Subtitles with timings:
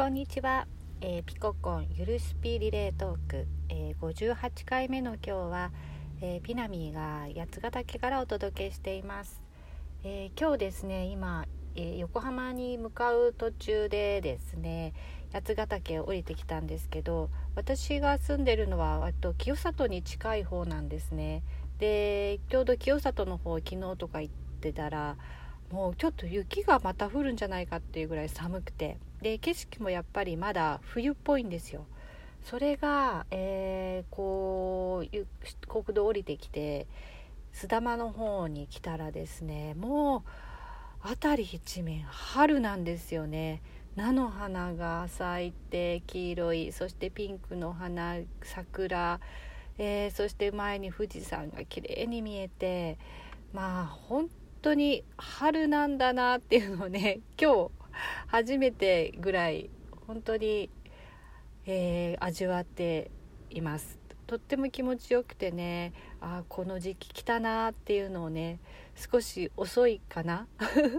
[0.00, 0.66] こんにちは、
[1.02, 5.72] えー、ピココンゆるスピリレートーク、えー、58回目の今日は、
[6.22, 9.42] えー、ピナミーが八ヶ岳からお届けしています、
[10.02, 11.44] え今日ですね今、
[11.76, 14.94] え横浜に向かう途中でですね
[15.34, 21.42] 八ヶ岳を降りてきたんですけど私が住んでるのは割と清里に近い方なんですね。
[21.78, 25.18] でちょうど清里の方昨日とか行ってたら
[25.70, 31.86] もうちょっと雪がまた降るんじゃないかっていうぐらい寒くてで景色もやっぱりまだ冬っぽいんですよ。
[32.42, 36.86] それが、えー、こう国道降りてきて
[37.52, 40.24] 須玉の方に来たらですねも
[41.04, 43.62] う辺り一面春なんですよね。
[43.96, 49.20] 菜の花が咲いて黄色いそしてピンクの花桜、
[49.78, 52.98] えー、そして前に富士山が綺麗に見えて
[53.52, 54.30] まあ本
[54.62, 57.70] 当に春なんだなっていうのをね 今日
[58.26, 59.70] 初めてぐらい
[60.06, 60.70] 本当に、
[61.66, 63.10] えー、味わって
[63.50, 68.60] いますとっても気持ちよくてねあこの時期来たなっていうのをね
[68.94, 70.46] 少し遅いかな、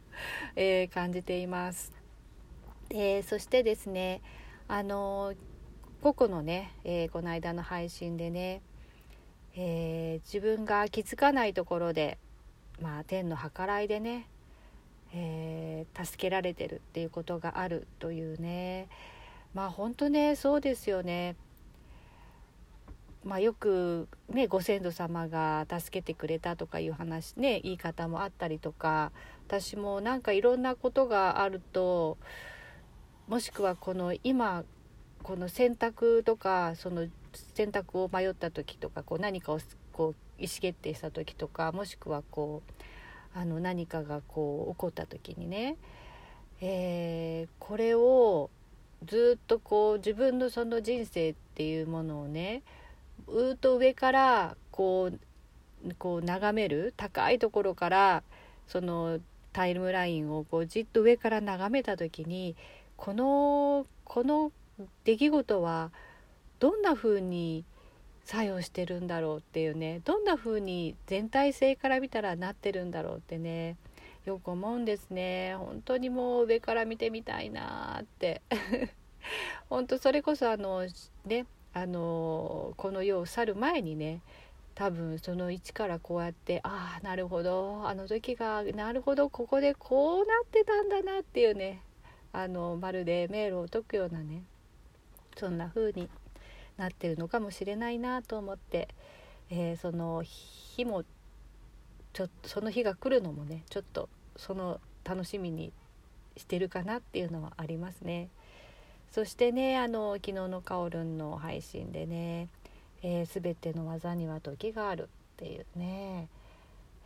[0.56, 1.92] えー、感じています。
[2.88, 4.22] でそしてですね
[4.66, 5.34] あの
[6.00, 8.62] 個々のね、えー、この間の配信でね、
[9.56, 12.18] えー、自分が気づかないところで
[12.80, 14.26] まあ、天の計らいでね、
[15.12, 18.88] えー、助けられてるっていうことがあるというね
[19.54, 21.36] まあ本当ねそうですよね。
[23.24, 29.12] まあ、よく、ね、ご先祖様が助けてくれたとかいう話ね言い方もあったりとか
[29.48, 32.16] 私もなんかいろんなことがあると
[33.26, 34.64] もしくはこの今
[35.22, 37.08] この選択とかその
[37.54, 39.58] 選択を迷った時とかこう何かを
[39.92, 45.76] こう意思決定した時とかもしくはこうあの何かがこう起こった時にね、
[46.60, 48.50] えー、これを
[49.06, 52.62] ずっとこう自分のその人生っていうものをね
[53.26, 58.22] うーっと上からこうこう眺める高いところから
[58.66, 59.20] その
[59.52, 62.56] タイムラインをこうじっと上から眺めた時に
[62.96, 64.52] このこの
[65.04, 65.90] 出来事は
[66.58, 67.64] どんな風に
[68.28, 70.02] 作用してるんだろうっていうね。
[70.04, 73.78] どんな風に全体性から見たらなってるんだろうってね。
[74.26, 75.56] よく思うんですね。
[75.56, 78.42] 本当にもう上から見てみたいなって。
[79.70, 80.86] 本当それこそあの
[81.24, 84.20] ねあのこの世を去る前にね
[84.74, 87.88] 多分その位置からこうやってああなるほど。
[87.88, 89.30] あの時がなるほど。
[89.30, 91.80] ここでこうなってたんだなっていうね。
[92.34, 94.42] あのまるで迷路を解くようなね。
[95.38, 96.10] そんな風に
[96.78, 98.88] なってるのかもしれないなと思って、
[99.50, 101.04] えー、その日も
[102.12, 105.72] ちょっとその日が来るのもねちょっとその楽しみに
[106.36, 108.28] してるかなっていうのはありますね。
[109.10, 112.48] そしてねあの昨日のカオルンの配信でね、
[113.02, 115.06] えー、全ての技には時があるっ
[115.36, 116.28] ていうね、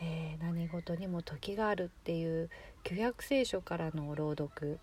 [0.00, 2.50] えー、何事にも時があるっていう
[2.84, 4.78] 旧約聖書からの朗読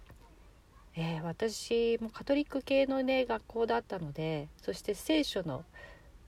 [0.98, 5.66] えー、私もカトリック系のね学校だったのでそして聖書の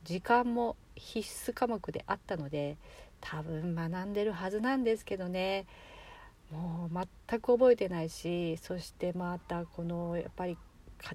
[0.04, 2.76] 時間も必須科目であったので
[3.20, 5.66] 多分学んでるはずなんですけどね。
[6.50, 10.56] もう全く覚えてないしそしてまたこのやっぱり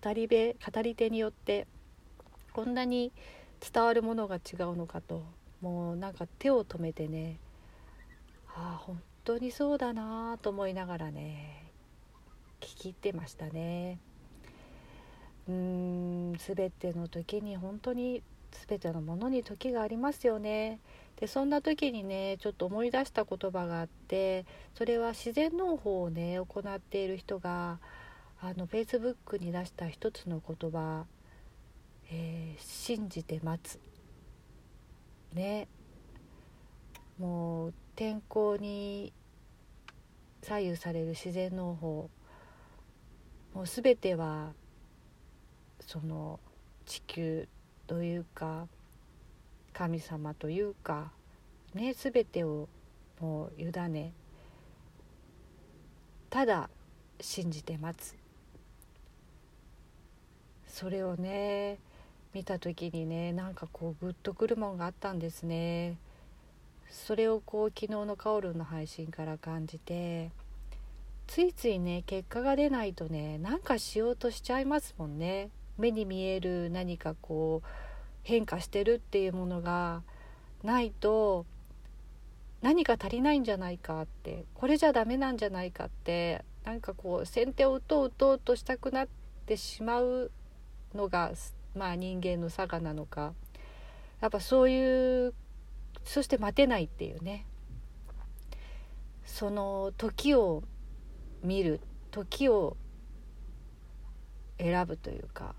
[0.04, 1.66] 語り部語り手によって
[2.54, 3.12] こんなに
[3.60, 5.24] 伝わるものが違うのかと
[5.60, 7.40] もうなんか手を止めてね
[8.48, 11.63] ああ本当にそうだなと思いながらね。
[12.64, 14.00] 聞き入ってましたね。
[15.48, 18.24] うん全ての時に本当に
[18.68, 20.80] 全てのものに時がありますよね。
[21.20, 27.80] でそんな時にねちょっと思い出した言葉があってそれは自然農法をね行っている人が
[28.42, 31.06] あのフェイスブックに出した一つの言葉、
[32.10, 33.80] えー、信じて待つ」
[35.34, 35.68] ね
[37.20, 39.14] もう天候に
[40.42, 42.10] 左右される自然農法
[43.54, 44.54] もう全ては
[45.80, 46.40] その
[46.86, 47.48] 地球
[47.88, 48.68] というか
[49.74, 51.12] 神様というか
[51.74, 52.68] ね全てを
[53.20, 54.14] もう委ね
[56.30, 56.70] ただ
[57.22, 58.16] 信じて待つ。
[60.68, 61.78] それをね
[62.34, 65.98] 見た時にねなんかこうグッとくるもんがあったんですね。
[66.90, 70.32] それをこう昨日のカオルの配信から感じて
[71.28, 75.50] ついついね結果が出ないとねなんかしようとしちゃいますもんね。
[75.78, 77.68] 目に見える何かこう
[78.24, 80.04] 変化してるっていうものが
[80.64, 81.46] ないと
[82.62, 89.08] 何か足りないんじゃないかってこれじゃダメなんじゃないかってなんかこう先手を打とう打とうとしたくなっ
[89.46, 90.32] てしまう
[90.96, 91.32] のが、
[91.76, 93.34] まあ、人間の差がなのか。
[94.22, 95.34] やっぱそういう
[96.06, 97.46] そして待てないっていうね。
[99.26, 100.64] その時を
[101.44, 101.82] 見る
[102.12, 102.78] 時を
[104.58, 105.56] 選ぶというか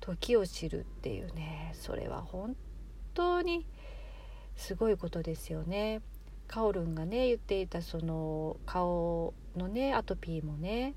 [0.00, 2.56] 時を知るっていうねそれは本
[3.14, 3.66] 当に
[4.56, 6.00] すごいことですよね。
[6.46, 10.94] カオルンがね言っていたその顔のねアトピーもね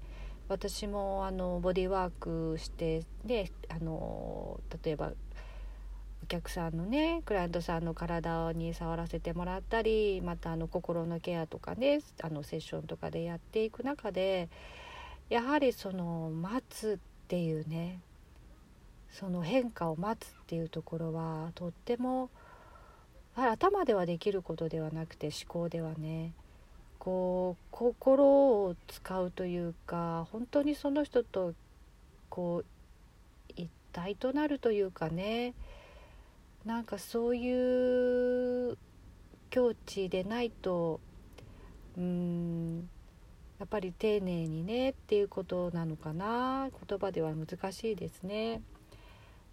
[0.49, 5.13] 私もあのボディーワークしてねあの例えば
[6.23, 14.49] お客さんのねクライアントさんの体に触らせてもらったりまたあの心のケアとかねあのセッションとかでやっていく中で
[15.29, 17.99] やはりその待つっていうね
[19.11, 22.29] その変化を待つっていうところはとっても
[23.35, 26.33] 頭ではできることではなくて思考ではね
[26.99, 31.53] こう心を使うというか本当にその人と
[32.29, 35.53] こう一体となるというかね
[36.67, 38.77] なんかそういう
[39.49, 40.99] 境地でないと
[41.97, 42.89] うん
[43.57, 48.61] やっぱり丁寧にねっていうことなのかな言葉では難しいですね。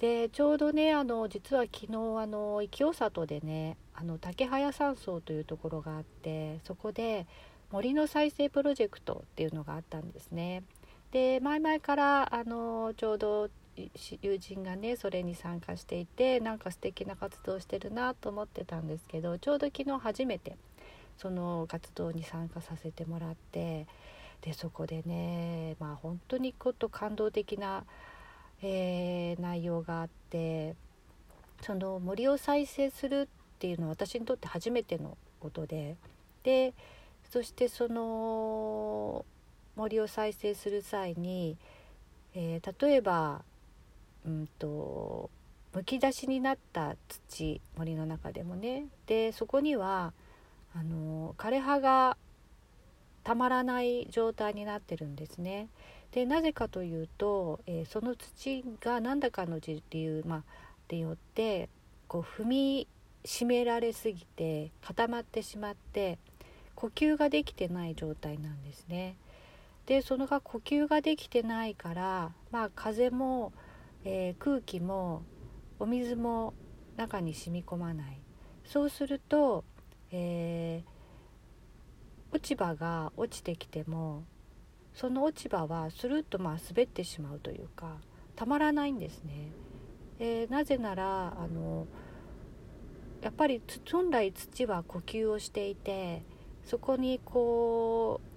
[0.00, 7.28] でちょうどねあの実は昨日あの清里でねあの竹早山荘というところがあってそこで
[7.70, 10.64] 森の再生プロジェクトっていうのがあったんですね。
[11.12, 13.50] で前々からあのちょうど
[14.22, 20.56] 友人がねそれに参加していてなんか素敵な活動してるなと思ってたんですけどちょうど昨日初めて
[21.18, 23.86] その活動に参加させてもらって
[24.42, 27.84] でそこでねまあ本当にこと感動的な
[28.66, 30.74] えー、内容があって
[31.60, 35.96] その森を再生するっていうのは私にとって初めてのことで
[36.44, 36.72] で
[37.30, 39.24] そしてその
[39.76, 41.56] 森を再生する際に、
[42.34, 43.42] えー、例えば、
[44.26, 45.30] うんと、
[45.74, 50.12] むき出しになった土森の中でもねでそこには
[50.72, 52.16] あの枯れ葉が
[53.24, 55.68] たまらない状態になってるんですね。
[56.12, 60.42] でなぜかというと、えー、その土が何だかの理由、まあ、
[60.86, 61.68] でよって
[62.06, 62.88] こう踏み
[63.24, 66.18] しめられすぎて固まってしまって
[66.76, 69.16] 呼吸ができてない状態なんですね。
[69.86, 73.52] でそのが呼吸ができてないから、まあ、風も、
[74.04, 75.22] えー、空気も
[75.78, 76.54] お水も
[76.96, 78.20] 中に染み込まない
[78.64, 79.64] そうすると、
[80.10, 84.24] えー、落ち葉が落ちてきても
[84.94, 87.96] その落ち葉はスルッとまあ滑ってしまうというか
[88.36, 89.52] たまらないんですね。
[90.18, 91.86] えー、なぜならあの
[93.22, 93.60] やっぱり
[93.90, 96.22] 本来土は呼吸をしていて
[96.64, 98.33] そこにこう、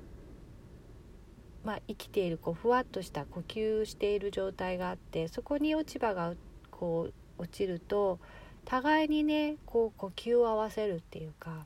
[1.68, 6.34] まあ、生きているこうふわっとした呼吸している状態があってそこに落ち葉が
[6.72, 8.20] こう落ちると
[8.64, 11.66] 互いにねこう呼吸を合わせるっていうか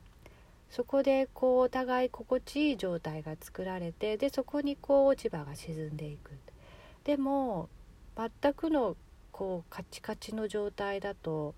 [0.70, 6.32] そこでこうお互い心地いい状態が作られてでそこにこう落ち葉が沈んでいく
[7.04, 7.68] でも
[8.16, 8.96] 全くの
[9.30, 11.54] こうカチカチの状態だと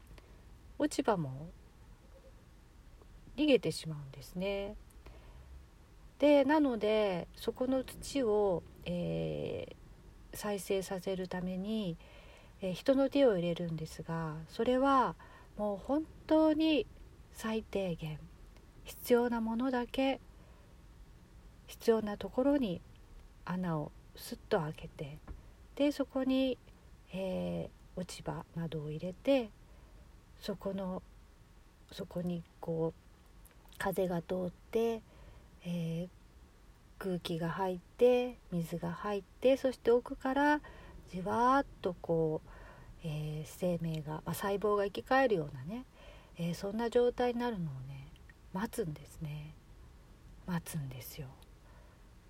[0.79, 1.49] 落ち葉も
[3.39, 4.77] 逃げてしまうんですね。
[6.25, 11.99] でなのでそこの土を、えー、再生させるために、
[12.63, 15.17] えー、人の手を入れるんですがそれは
[15.59, 16.87] もう本当に
[17.35, 18.19] 最低限
[18.85, 20.19] 必要なものだけ
[21.67, 22.81] 必要なところに
[23.45, 25.19] 穴をスッと開けて
[25.77, 26.57] でそこに、
[27.13, 29.51] えー、落ち葉などを入れて
[30.41, 31.03] そこの
[31.93, 35.03] そこにこう風が通って、
[35.67, 36.09] えー、
[36.99, 40.61] 空気が入って水が入ってそして奥から
[41.11, 42.49] じわーっとこう、
[43.05, 45.85] えー、生命が、まあ、細胞が生き返るようなね、
[46.39, 48.09] えー、そんな状態になるのをね
[48.53, 49.53] 待つんですね。
[50.47, 51.27] 待つんですよ。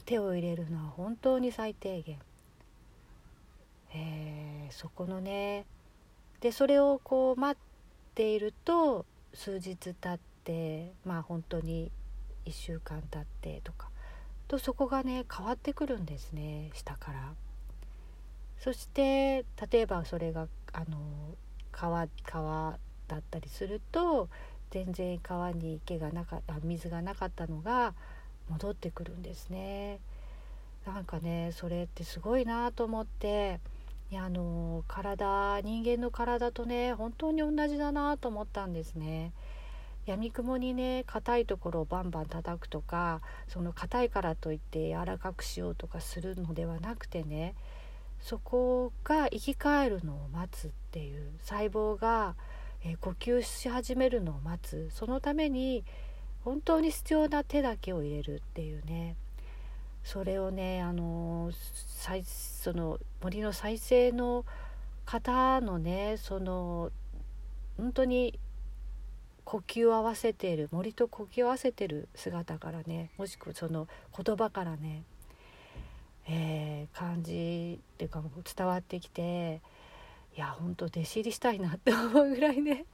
[0.06, 2.18] 手を入れるのは本当に最低限、
[3.94, 5.64] えー、そこのね
[6.40, 11.90] でそれをこう待っていると数日経ってまあ本当に
[12.44, 13.88] 1週間経ってとか
[14.49, 17.35] とそこがね変わってくるんですね下から。
[18.61, 20.97] そして例えばそれがあの
[21.71, 24.29] 川川だったりすると
[24.71, 27.95] 全然川に池がなかった水がなかったのが
[28.49, 30.01] 戻ってくるんですね。
[30.87, 33.61] なんかねそれってすごいなと思って
[34.11, 39.33] いやあの体人間の体とね本当に同じだなと思ったんですね。
[40.07, 47.55] 闇雲にね硬いところをバンバン叩くとかその硬いからといって柔らかくしようとかするのではなくてね
[48.25, 52.37] そこが生き返るのを待つっていう細胞が、
[52.83, 54.89] え、呼吸し始めるのを待つ。
[54.95, 55.85] そのために
[56.43, 59.17] 本当に必要な手だけを入れるっていうね。
[60.05, 64.45] それをねあのその森の再生の
[65.05, 66.91] 方のねその
[67.77, 68.39] 本当に
[69.45, 75.05] 呼吸を合わせている森と呼吸を合わせてる姿からねもしくはその言葉からね
[76.27, 78.23] えー、感じっていうか
[78.57, 79.61] 伝わってきて
[80.37, 82.87] いや本当弟子入りしたいなって思うぐらいね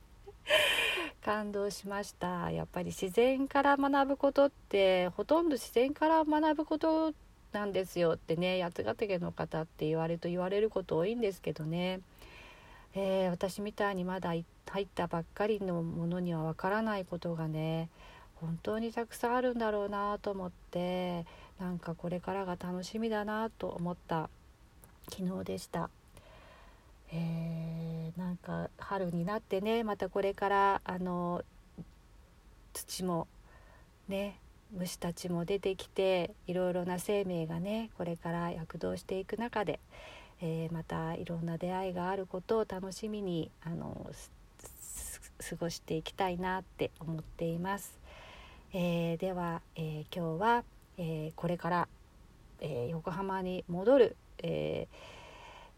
[1.25, 2.51] 感動しました。
[2.51, 7.13] やっぱり自然から学ぶことってほとんど自然から学ぶこと
[7.53, 12.01] なんですよってね八ヶ岳の方って言われると言われること多いんですけどね、
[12.95, 17.89] えー、私みたいにまだ入ったばっかりのものにはわからないことがね
[18.37, 21.27] 本当にたくさんあるんだろうなと思って
[21.61, 24.31] なんかこれからが楽しみだなと思った
[25.11, 25.91] 昨日でした。
[27.13, 31.43] えー、なんか春になってねまたこれからあの
[32.73, 33.27] 土も
[34.09, 34.39] ね
[34.73, 39.81] 虫たちも出てきていろいろな生命がねこれから躍動していく中で、
[40.43, 44.11] えー、またいろんな出会いがあることを楽しみにあの
[45.49, 47.99] 過ごしていきたいなって思っています。
[48.73, 50.65] えー、では、えー、今日は、
[50.97, 51.89] え、これから、
[52.61, 54.87] え横浜に戻る、え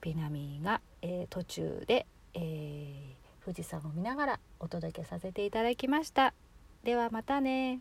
[0.00, 6.34] ピナミーが、え途中で、え富士山を見ながらお届けさせていただきました。
[6.84, 7.80] ではまたね。